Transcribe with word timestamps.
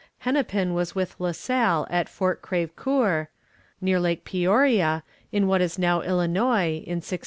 Hennepin 0.21 0.73
was 0.73 0.95
with 0.95 1.15
La 1.19 1.31
Salle 1.31 1.85
at 1.91 2.09
Fort 2.09 2.41
Creve 2.41 2.75
Coeur, 2.75 3.29
near 3.79 3.99
Lake 3.99 4.25
Peoria, 4.25 5.03
in 5.31 5.45
what 5.45 5.61
is 5.61 5.77
now 5.77 6.01
Illinois, 6.01 6.69
in 6.87 7.01
1680. 7.05 7.19